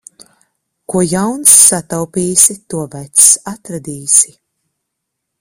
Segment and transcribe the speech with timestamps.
[0.93, 4.35] Ko jauns sataupīsi, to vecs atradīsi.